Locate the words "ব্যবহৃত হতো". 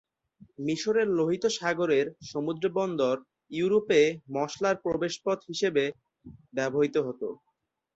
6.55-7.27